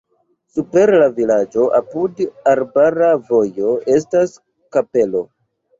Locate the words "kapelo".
4.79-5.29